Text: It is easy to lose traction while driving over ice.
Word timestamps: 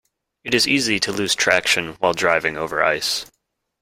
It 0.43 0.55
is 0.55 0.67
easy 0.67 0.99
to 0.99 1.11
lose 1.11 1.35
traction 1.35 1.93
while 1.99 2.13
driving 2.13 2.57
over 2.57 2.83
ice. 2.83 3.27